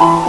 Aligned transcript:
Oh. 0.00 0.27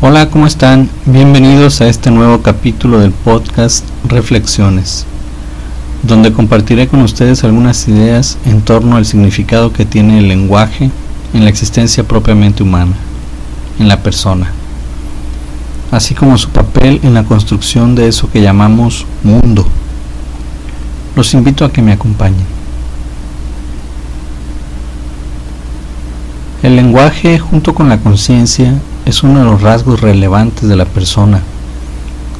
Hola, 0.00 0.30
¿cómo 0.30 0.46
están? 0.46 0.88
Bienvenidos 1.06 1.80
a 1.80 1.88
este 1.88 2.12
nuevo 2.12 2.40
capítulo 2.40 3.00
del 3.00 3.10
podcast 3.10 3.84
Reflexiones, 4.06 5.04
donde 6.04 6.32
compartiré 6.32 6.86
con 6.86 7.02
ustedes 7.02 7.42
algunas 7.42 7.88
ideas 7.88 8.38
en 8.46 8.60
torno 8.60 8.96
al 8.96 9.06
significado 9.06 9.72
que 9.72 9.84
tiene 9.84 10.20
el 10.20 10.28
lenguaje 10.28 10.92
en 11.34 11.42
la 11.42 11.50
existencia 11.50 12.04
propiamente 12.04 12.62
humana, 12.62 12.92
en 13.80 13.88
la 13.88 14.00
persona, 14.00 14.52
así 15.90 16.14
como 16.14 16.38
su 16.38 16.50
papel 16.50 17.00
en 17.02 17.14
la 17.14 17.24
construcción 17.24 17.96
de 17.96 18.06
eso 18.06 18.30
que 18.30 18.40
llamamos 18.40 19.04
mundo. 19.24 19.66
Los 21.16 21.34
invito 21.34 21.64
a 21.64 21.72
que 21.72 21.82
me 21.82 21.90
acompañen. 21.90 22.46
El 26.62 26.76
lenguaje 26.76 27.40
junto 27.40 27.74
con 27.74 27.88
la 27.88 27.98
conciencia 27.98 28.80
es 29.08 29.22
uno 29.22 29.38
de 29.38 29.46
los 29.46 29.62
rasgos 29.62 30.02
relevantes 30.02 30.68
de 30.68 30.76
la 30.76 30.84
persona, 30.84 31.40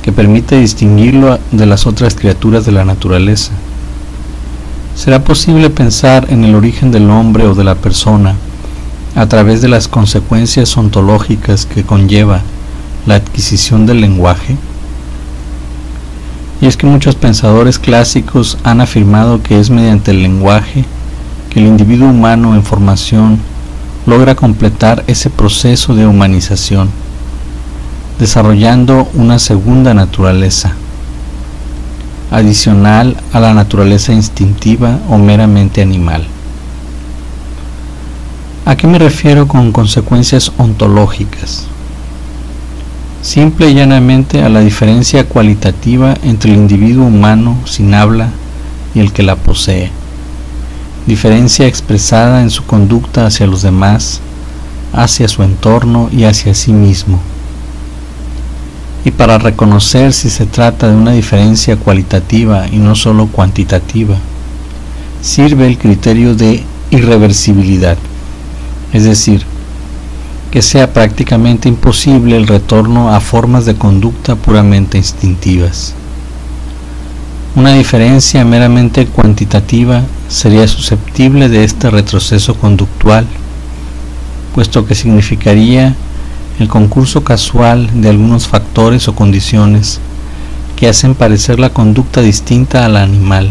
que 0.03 0.13
permite 0.13 0.61
distinguirlo 0.61 1.39
de 1.51 1.65
las 1.65 1.87
otras 1.87 2.15
criaturas 2.15 2.67
de 2.67 2.73
la 2.73 2.85
naturaleza. 2.85 3.53
¿Será 4.95 5.25
posible 5.25 5.71
pensar 5.71 6.27
en 6.29 6.45
el 6.45 6.55
origen 6.55 6.91
del 6.91 7.09
hombre 7.09 7.47
o 7.47 7.55
de 7.55 7.65
la 7.65 7.75
persona 7.75 8.35
a 9.15 9.27
través 9.27 9.63
de 9.63 9.69
las 9.69 9.89
consecuencias 9.89 10.77
ontológicas 10.77 11.65
que 11.65 11.85
conlleva 11.85 12.43
la 13.07 13.15
adquisición 13.15 13.87
del 13.87 14.03
lenguaje? 14.03 14.55
Y 16.61 16.67
es 16.67 16.77
que 16.77 16.87
muchos 16.87 17.15
pensadores 17.15 17.79
clásicos 17.79 18.59
han 18.63 18.83
afirmado 18.83 19.43
que 19.43 19.59
es 19.59 19.71
mediante 19.71 20.11
el 20.11 20.23
lenguaje 20.23 20.85
que 21.49 21.61
el 21.61 21.67
individuo 21.67 22.11
humano 22.11 22.55
en 22.55 22.63
formación 22.63 23.39
logra 24.09 24.35
completar 24.35 25.05
ese 25.07 25.29
proceso 25.29 25.95
de 25.95 26.07
humanización, 26.07 26.89
desarrollando 28.19 29.07
una 29.13 29.39
segunda 29.39 29.93
naturaleza, 29.93 30.73
adicional 32.31 33.19
a 33.35 33.41
la 33.41 33.53
naturaleza 33.53 34.15
instintiva 34.15 34.99
o 35.11 35.19
meramente 35.19 35.83
animal. 35.83 36.27
¿A 38.65 38.77
qué 38.77 38.87
me 38.87 38.99
refiero 38.99 39.47
con 39.47 39.73
consecuencias 39.73 40.53
ontológicas? 40.57 41.65
Simple 43.21 43.69
y 43.69 43.75
llanamente 43.75 44.43
a 44.43 44.49
la 44.49 44.61
diferencia 44.61 45.29
cualitativa 45.29 46.15
entre 46.23 46.51
el 46.53 46.57
individuo 46.57 47.05
humano 47.05 47.59
sin 47.67 47.93
habla 47.93 48.31
y 48.95 49.01
el 49.01 49.13
que 49.13 49.23
la 49.23 49.37
posee 49.37 49.98
diferencia 51.09 51.67
expresada 51.67 52.43
en 52.43 52.51
su 52.51 52.65
conducta 52.65 53.27
hacia 53.27 53.47
los 53.47 53.63
demás, 53.63 54.21
hacia 54.93 55.27
su 55.27 55.43
entorno 55.43 56.11
y 56.13 56.25
hacia 56.25 56.55
sí 56.55 56.73
mismo. 56.73 57.19
Y 59.05 59.11
para 59.11 59.39
reconocer 59.39 60.13
si 60.13 60.29
se 60.29 60.45
trata 60.45 60.89
de 60.89 60.97
una 60.97 61.13
diferencia 61.13 61.77
cualitativa 61.77 62.69
y 62.69 62.77
no 62.77 62.95
solo 62.95 63.27
cuantitativa, 63.27 64.17
sirve 65.23 65.67
el 65.67 65.79
criterio 65.79 66.35
de 66.35 66.63
irreversibilidad, 66.91 67.97
es 68.93 69.05
decir, 69.05 69.43
que 70.51 70.61
sea 70.61 70.93
prácticamente 70.93 71.71
imposible 71.71 72.37
el 72.37 72.47
retorno 72.47 73.15
a 73.15 73.21
formas 73.21 73.65
de 73.65 73.77
conducta 73.77 74.37
puramente 74.37 74.99
instintivas. 74.99 75.95
Una 77.57 77.73
diferencia 77.73 78.45
meramente 78.45 79.07
cuantitativa 79.07 80.03
sería 80.29 80.69
susceptible 80.69 81.49
de 81.49 81.65
este 81.65 81.91
retroceso 81.91 82.55
conductual, 82.55 83.27
puesto 84.55 84.87
que 84.87 84.95
significaría 84.95 85.95
el 86.61 86.69
concurso 86.69 87.25
casual 87.25 87.89
de 88.01 88.11
algunos 88.11 88.47
factores 88.47 89.09
o 89.09 89.15
condiciones 89.15 90.01
que 90.77 90.89
hacen 90.89 91.15
parecer 91.15 91.59
la 91.59 91.71
conducta 91.71 92.21
distinta 92.21 92.85
a 92.85 92.89
la 92.89 93.03
animal, 93.03 93.51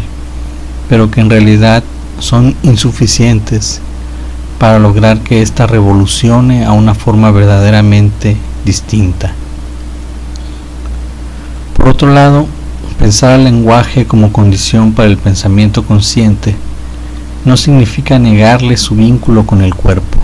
pero 0.88 1.10
que 1.10 1.20
en 1.20 1.28
realidad 1.28 1.82
son 2.20 2.54
insuficientes 2.62 3.80
para 4.58 4.78
lograr 4.78 5.20
que 5.20 5.42
ésta 5.42 5.66
revolucione 5.66 6.64
a 6.64 6.72
una 6.72 6.94
forma 6.94 7.30
verdaderamente 7.30 8.36
distinta. 8.64 9.32
Por 11.76 11.88
otro 11.88 12.12
lado, 12.12 12.46
pensar 13.08 13.30
al 13.30 13.44
lenguaje 13.44 14.04
como 14.04 14.34
condición 14.34 14.92
para 14.92 15.08
el 15.08 15.16
pensamiento 15.16 15.82
consciente 15.82 16.54
no 17.46 17.56
significa 17.56 18.18
negarle 18.18 18.76
su 18.76 18.96
vínculo 18.96 19.46
con 19.46 19.62
el 19.62 19.74
cuerpo, 19.74 20.18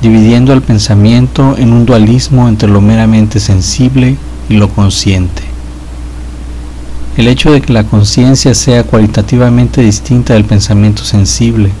dividiendo 0.00 0.54
el 0.54 0.62
pensamiento 0.62 1.54
en 1.58 1.74
un 1.74 1.84
dualismo 1.84 2.48
entre 2.48 2.70
lo 2.70 2.80
meramente 2.80 3.40
sensible 3.40 4.16
y 4.48 4.54
lo 4.54 4.70
consciente. 4.70 5.42
El 7.18 7.28
hecho 7.28 7.52
de 7.52 7.60
que 7.60 7.74
la 7.74 7.84
conciencia 7.84 8.54
sea 8.54 8.82
cualitativamente 8.82 9.82
distinta 9.82 10.32
del 10.32 10.46
pensamiento 10.46 11.04
sensible 11.04 11.72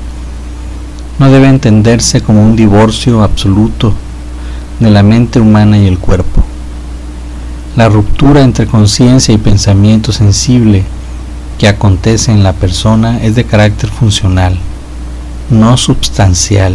no 1.18 1.30
debe 1.30 1.48
entenderse 1.48 2.20
como 2.20 2.44
un 2.44 2.54
divorcio 2.54 3.22
absoluto 3.22 3.94
de 4.78 4.90
la 4.90 5.02
mente 5.02 5.40
humana 5.40 5.78
y 5.78 5.86
el 5.86 5.98
cuerpo. 5.98 6.35
La 7.76 7.90
ruptura 7.90 8.40
entre 8.40 8.66
conciencia 8.66 9.34
y 9.34 9.38
pensamiento 9.38 10.10
sensible 10.10 10.82
que 11.58 11.68
acontece 11.68 12.32
en 12.32 12.42
la 12.42 12.54
persona 12.54 13.22
es 13.22 13.34
de 13.34 13.44
carácter 13.44 13.90
funcional, 13.90 14.56
no 15.50 15.76
substancial. 15.76 16.74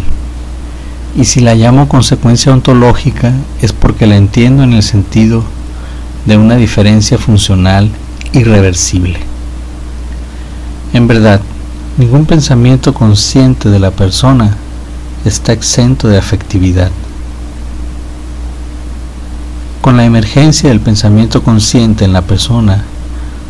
Y 1.18 1.26
si 1.26 1.40
la 1.40 1.56
llamo 1.56 1.90
consecuencia 1.90 2.54
ontológica 2.54 3.34
es 3.64 3.74
porque 3.74 4.06
la 4.06 4.16
entiendo 4.16 4.62
en 4.62 4.74
el 4.74 4.84
sentido 4.84 5.44
de 6.28 6.38
una 6.38 6.56
diferencia 6.56 7.18
funcional 7.18 7.90
irreversible. 8.34 9.18
En 10.94 11.08
verdad, 11.08 11.42
ningún 11.98 12.28
pensamiento 12.28 12.94
consciente 12.94 13.70
de 13.70 13.80
la 13.80 13.90
persona 13.90 14.56
está 15.26 15.52
exento 15.52 16.08
de 16.08 16.20
afectividad. 16.20 16.92
Con 19.82 19.98
la 19.98 20.06
emergencia 20.06 20.70
del 20.70 20.80
pensamiento 20.80 21.42
consciente 21.42 22.06
en 22.06 22.14
la 22.14 22.22
persona, 22.22 22.84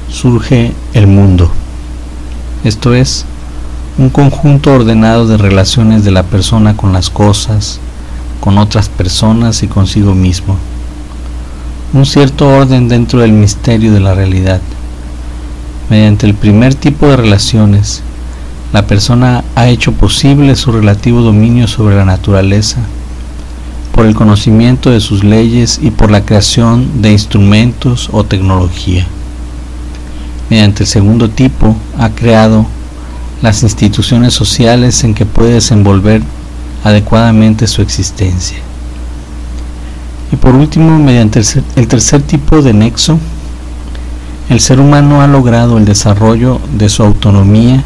surge 0.08 0.72
el 0.94 1.06
mundo. 1.06 1.52
Esto 2.64 2.94
es, 2.94 3.26
un 3.98 4.10
conjunto 4.10 4.72
ordenado 4.72 5.28
de 5.28 5.36
relaciones 5.36 6.06
de 6.06 6.12
la 6.12 6.24
persona 6.24 6.78
con 6.78 6.94
las 6.94 7.10
cosas, 7.10 7.82
con 8.40 8.58
otras 8.58 8.88
personas 8.88 9.62
y 9.62 9.68
consigo 9.68 10.16
mismo. 10.16 10.56
Un 11.92 12.06
cierto 12.06 12.48
orden 12.48 12.88
dentro 12.88 13.20
del 13.20 13.34
misterio 13.34 13.92
de 13.92 14.00
la 14.00 14.16
realidad. 14.16 14.62
Mediante 15.90 16.28
el 16.28 16.34
primer 16.34 16.76
tipo 16.76 17.08
de 17.08 17.18
relaciones, 17.18 18.04
la 18.72 18.88
persona 18.88 19.44
ha 19.56 19.68
hecho 19.68 19.92
posible 19.92 20.56
su 20.56 20.72
relativo 20.72 21.20
dominio 21.20 21.68
sobre 21.68 21.98
la 21.98 22.06
naturaleza, 22.06 22.78
por 23.94 24.06
el 24.06 24.16
conocimiento 24.16 24.90
de 24.90 25.00
sus 25.00 25.24
leyes 25.24 25.80
y 25.82 25.92
por 25.92 26.12
la 26.12 26.26
creación 26.26 27.02
de 27.02 27.12
instrumentos 27.12 28.10
o 28.12 28.24
tecnología 28.24 29.08
mediante 30.52 30.84
el 30.84 30.88
segundo 30.88 31.30
tipo, 31.30 31.78
ha 31.98 32.10
creado 32.10 32.66
las 33.42 33.64
instituciones 33.64 34.34
sociales 34.34 35.02
en 35.06 35.14
que 35.14 35.26
puede 35.26 35.54
desenvolver 35.54 36.22
adecuadamente 36.84 37.68
su 37.68 37.82
existencia. 37.82 38.58
Y 40.30 40.36
por 40.36 40.54
último, 40.54 41.00
mediante 41.00 41.42
el, 41.78 41.88
tercer 41.88 42.22
tipo 42.24 42.62
de 42.62 42.74
nexo, 42.74 43.18
el 44.50 44.60
ser 44.60 44.82
humano 44.82 45.22
ha 45.22 45.28
logrado 45.28 45.78
el 45.78 45.86
desarrollo 45.86 46.60
de 46.78 46.90
su 46.90 47.02
autonomía 47.02 47.86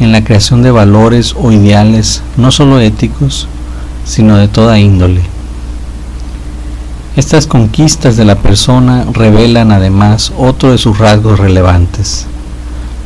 en 0.00 0.10
la 0.10 0.24
creación 0.24 0.62
de 0.62 0.70
valores 0.70 1.34
o 1.38 1.52
ideales 1.52 2.22
no 2.38 2.50
solo 2.50 2.80
éticos, 2.80 3.46
sino 4.04 4.36
de 4.36 4.48
toda 4.48 4.78
índole. 4.78 5.22
Estas 7.16 7.46
conquistas 7.46 8.16
de 8.16 8.24
la 8.24 8.34
persona 8.36 9.06
revelan 9.12 9.70
además 9.70 10.32
otro 10.36 10.72
de 10.72 10.78
sus 10.78 10.98
rasgos 10.98 11.38
relevantes, 11.38 12.26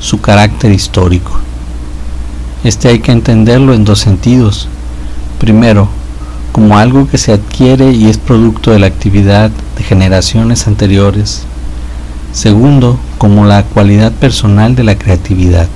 su 0.01 0.21
carácter 0.21 0.73
histórico. 0.73 1.39
Este 2.65 2.89
hay 2.89 3.01
que 3.01 3.13
entenderlo 3.13 3.75
en 3.75 3.85
dos 3.85 4.01
sentidos. 4.01 4.69
Primero, 5.39 5.89
como 6.53 6.79
algo 6.79 7.07
que 7.07 7.19
se 7.19 7.33
adquiere 7.33 7.93
y 7.93 8.07
es 8.07 8.19
producto 8.19 8.71
de 8.71 8.79
la 8.79 8.87
actividad 8.87 9.51
de 9.77 9.85
generaciones 9.85 10.67
anteriores. 10.67 11.43
Segundo, 12.33 12.99
como 13.19 13.45
la 13.45 13.63
cualidad 13.63 14.13
personal 14.13 14.75
de 14.75 14.85
la 14.85 14.99
creatividad, 14.99 15.69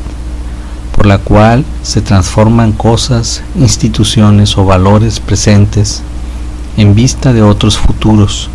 por 0.96 1.06
la 1.06 1.18
cual 1.18 1.64
se 1.82 2.00
transforman 2.00 2.72
cosas, 2.72 3.42
instituciones 3.56 4.56
o 4.56 4.64
valores 4.64 5.20
presentes 5.20 6.02
en 6.76 6.94
vista 6.94 7.32
de 7.32 7.42
otros 7.42 7.78
futuros. 7.78 8.48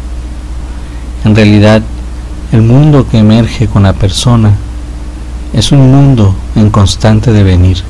En 1.24 1.36
realidad, 1.36 1.82
el 2.52 2.62
mundo 2.62 3.08
que 3.10 3.18
emerge 3.18 3.68
con 3.68 3.84
la 3.84 3.94
persona 3.94 4.52
es 5.54 5.72
un 5.72 5.92
mundo 5.92 6.36
en 6.56 6.70
constante 6.70 7.32
devenir. 7.32 7.84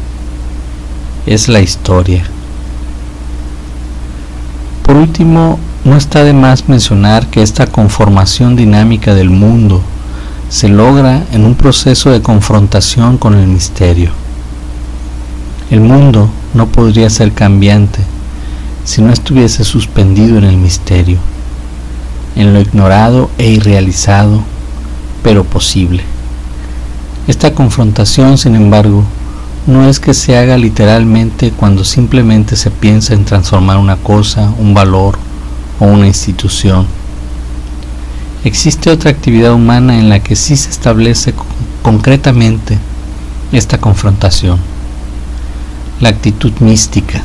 Es 1.26 1.48
la 1.48 1.60
historia. 1.60 2.24
Por 4.84 4.96
último, 4.96 5.60
no 5.84 5.96
está 5.96 6.24
de 6.24 6.34
más 6.34 6.68
mencionar 6.70 7.28
que 7.28 7.42
esta 7.42 7.68
conformación 7.68 8.56
dinámica 8.56 9.14
del 9.14 9.30
mundo 9.30 9.82
se 10.50 10.70
logra 10.70 11.26
en 11.32 11.46
un 11.46 11.56
proceso 11.56 12.10
de 12.10 12.22
confrontación 12.22 13.18
con 13.18 13.36
el 13.36 13.48
misterio. 13.48 14.12
El 15.70 15.82
mundo 15.82 16.30
no 16.54 16.68
podría 16.68 17.10
ser 17.10 17.34
cambiante 17.34 18.00
si 18.86 19.02
no 19.02 19.12
estuviese 19.12 19.66
suspendido 19.66 20.38
en 20.38 20.46
el 20.46 20.56
misterio, 20.56 21.18
en 22.38 22.54
lo 22.54 22.62
ignorado 22.62 23.30
e 23.38 23.50
irrealizado, 23.50 24.44
pero 25.24 25.44
posible. 25.44 26.04
Esta 27.28 27.54
confrontación, 27.54 28.38
sin 28.38 28.56
embargo, 28.56 29.04
no 29.66 29.90
es 29.90 30.00
que 30.00 30.14
se 30.14 30.38
haga 30.38 30.58
literalmente 30.58 31.52
cuando 31.52 31.84
simplemente 31.84 32.56
se 32.56 32.72
piensa 32.72 33.14
en 33.14 33.26
transformar 33.26 33.78
una 33.78 33.98
cosa, 33.98 34.54
un 34.58 34.74
valor 34.74 35.20
o 35.82 35.86
una 35.86 36.08
institución. 36.08 36.88
Existe 38.46 38.90
otra 38.90 39.12
actividad 39.12 39.52
humana 39.52 40.00
en 40.00 40.08
la 40.08 40.22
que 40.22 40.38
sí 40.38 40.56
se 40.56 40.70
establece 40.70 41.34
concretamente 41.82 42.78
esta 43.52 43.80
confrontación, 43.80 44.60
la 46.00 46.10
actitud 46.10 46.54
mística. 46.60 47.24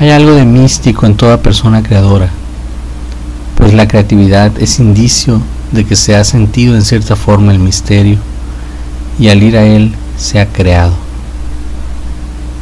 Hay 0.00 0.10
algo 0.10 0.32
de 0.32 0.44
místico 0.44 1.06
en 1.06 1.16
toda 1.16 1.42
persona 1.42 1.82
creadora, 1.82 2.30
pues 3.56 3.74
la 3.74 3.88
creatividad 3.88 4.52
es 4.60 4.78
indicio 4.78 5.42
de 5.72 5.84
que 5.84 5.96
se 5.96 6.14
ha 6.14 6.22
sentido 6.24 6.76
en 6.76 6.82
cierta 6.82 7.16
forma 7.16 7.52
el 7.52 7.58
misterio 7.58 8.18
y 9.18 9.28
al 9.28 9.42
ir 9.42 9.56
a 9.56 9.64
él 9.64 9.92
se 10.16 10.40
ha 10.40 10.46
creado. 10.46 10.94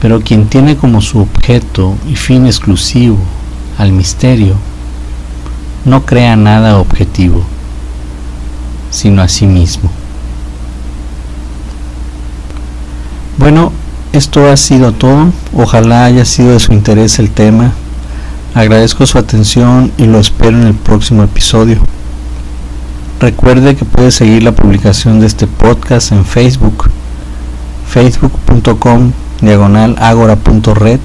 Pero 0.01 0.23
quien 0.23 0.47
tiene 0.49 0.77
como 0.77 1.01
su 1.03 1.19
objeto 1.19 1.95
y 2.09 2.17
fin 2.17 2.47
exclusivo 2.47 3.19
al 3.79 3.93
misterio, 3.93 4.55
no 5.85 6.07
crea 6.07 6.37
nada 6.37 6.79
objetivo, 6.79 7.45
sino 8.91 9.23
a 9.23 9.29
sí 9.29 9.47
mismo. 9.47 9.91
Bueno, 13.39 13.73
esto 14.17 14.51
ha 14.51 14.57
sido 14.57 14.93
todo. 14.93 15.31
Ojalá 15.55 16.07
haya 16.07 16.25
sido 16.25 16.53
de 16.53 16.61
su 16.61 16.73
interés 16.73 17.19
el 17.19 17.31
tema. 17.31 17.73
Agradezco 18.55 19.05
su 19.07 19.19
atención 19.19 19.93
y 19.99 20.07
lo 20.07 20.19
espero 20.19 20.57
en 20.57 20.67
el 20.67 20.75
próximo 20.75 21.23
episodio. 21.23 21.79
Recuerde 23.21 23.77
que 23.77 23.85
puede 23.85 24.11
seguir 24.11 24.43
la 24.43 24.53
publicación 24.53 25.21
de 25.21 25.27
este 25.27 25.47
podcast 25.47 26.13
en 26.13 26.25
Facebook, 26.25 26.91
facebook.com 27.89 29.13
diagonal 29.41 29.97
agora.red, 29.99 31.01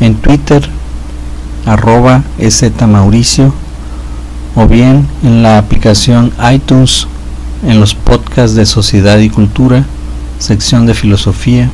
en 0.00 0.14
Twitter, 0.16 0.68
arroba 1.66 2.22
Mauricio, 2.88 3.52
o 4.54 4.66
bien 4.66 5.08
en 5.22 5.42
la 5.42 5.58
aplicación 5.58 6.32
iTunes, 6.52 7.08
en 7.66 7.80
los 7.80 7.94
podcasts 7.94 8.56
de 8.56 8.66
Sociedad 8.66 9.18
y 9.18 9.30
Cultura, 9.30 9.84
sección 10.38 10.86
de 10.86 10.94
Filosofía 10.94 11.70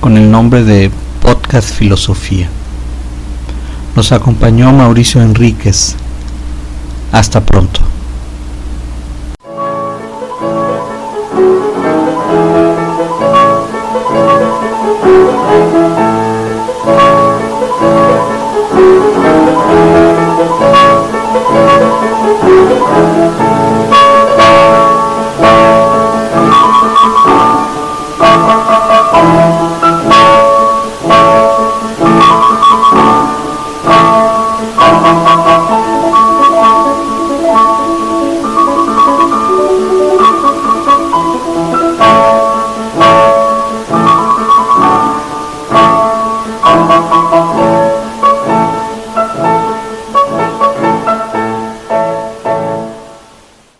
con 0.00 0.16
el 0.16 0.30
nombre 0.30 0.64
de 0.64 0.90
Podcast 1.20 1.74
Filosofía. 1.74 2.48
Nos 3.94 4.12
acompañó 4.12 4.72
Mauricio 4.72 5.22
Enríquez. 5.22 5.96
Hasta 7.12 7.44
pronto. 7.44 7.80